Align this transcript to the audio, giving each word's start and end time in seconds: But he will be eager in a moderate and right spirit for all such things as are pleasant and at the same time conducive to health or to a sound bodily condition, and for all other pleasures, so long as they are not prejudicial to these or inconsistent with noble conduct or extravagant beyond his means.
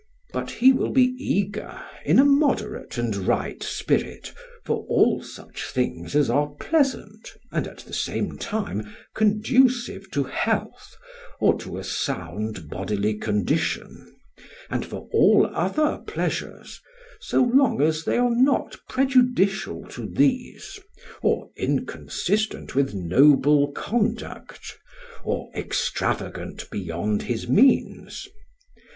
But 0.33 0.49
he 0.49 0.73
will 0.73 0.89
be 0.89 1.13
eager 1.19 1.79
in 2.03 2.17
a 2.17 2.25
moderate 2.25 2.97
and 2.97 3.15
right 3.15 3.61
spirit 3.61 4.33
for 4.65 4.83
all 4.89 5.21
such 5.21 5.67
things 5.69 6.15
as 6.15 6.27
are 6.27 6.47
pleasant 6.59 7.35
and 7.51 7.67
at 7.67 7.77
the 7.81 7.93
same 7.93 8.35
time 8.39 8.95
conducive 9.13 10.09
to 10.09 10.23
health 10.23 10.97
or 11.39 11.55
to 11.59 11.77
a 11.77 11.83
sound 11.83 12.67
bodily 12.67 13.13
condition, 13.13 14.11
and 14.71 14.83
for 14.87 15.07
all 15.13 15.47
other 15.53 15.99
pleasures, 16.07 16.81
so 17.19 17.43
long 17.43 17.79
as 17.79 18.03
they 18.03 18.17
are 18.17 18.33
not 18.33 18.75
prejudicial 18.89 19.85
to 19.89 20.07
these 20.07 20.79
or 21.21 21.51
inconsistent 21.55 22.73
with 22.73 22.95
noble 22.95 23.71
conduct 23.73 24.79
or 25.23 25.51
extravagant 25.53 26.67
beyond 26.71 27.21
his 27.21 27.47
means. 27.47 28.27